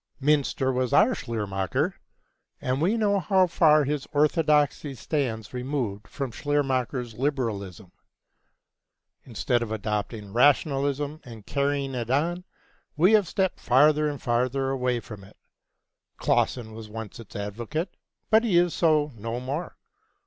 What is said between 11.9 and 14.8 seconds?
it on, we have stepped farther and farther